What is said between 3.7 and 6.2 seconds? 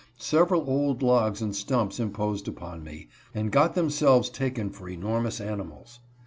themselves taken for enormous animals.